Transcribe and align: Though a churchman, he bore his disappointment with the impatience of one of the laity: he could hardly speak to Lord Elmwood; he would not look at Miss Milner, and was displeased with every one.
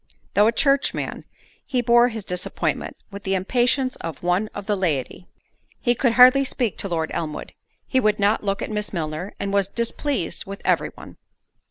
Though 0.33 0.47
a 0.47 0.51
churchman, 0.51 1.25
he 1.63 1.79
bore 1.81 2.09
his 2.09 2.25
disappointment 2.25 2.97
with 3.11 3.21
the 3.21 3.35
impatience 3.35 3.97
of 3.97 4.23
one 4.23 4.47
of 4.55 4.65
the 4.65 4.75
laity: 4.75 5.27
he 5.79 5.93
could 5.93 6.13
hardly 6.13 6.43
speak 6.43 6.75
to 6.79 6.89
Lord 6.89 7.11
Elmwood; 7.13 7.53
he 7.85 7.99
would 7.99 8.17
not 8.19 8.43
look 8.43 8.63
at 8.63 8.71
Miss 8.71 8.91
Milner, 8.91 9.35
and 9.39 9.53
was 9.53 9.67
displeased 9.67 10.47
with 10.47 10.63
every 10.65 10.89
one. 10.95 11.17